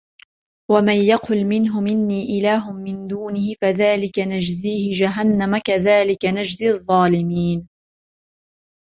[0.71, 7.67] وَمَنْ يَقُلْ مِنْهُمْ إِنِّي إِلَهٌ مِنْ دُونِهِ فَذَلِكَ نَجْزِيهِ جَهَنَّمَ كَذَلِكَ نَجْزِي الظَّالِمِينَ